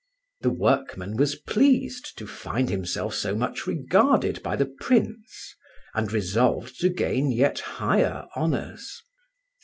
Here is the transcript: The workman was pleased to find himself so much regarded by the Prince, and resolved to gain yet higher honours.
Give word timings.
The 0.39 0.49
workman 0.49 1.15
was 1.15 1.35
pleased 1.35 2.17
to 2.17 2.25
find 2.25 2.71
himself 2.71 3.13
so 3.13 3.35
much 3.35 3.67
regarded 3.67 4.41
by 4.41 4.55
the 4.55 4.65
Prince, 4.65 5.55
and 5.93 6.11
resolved 6.11 6.79
to 6.79 6.89
gain 6.89 7.31
yet 7.31 7.59
higher 7.59 8.25
honours. 8.35 9.03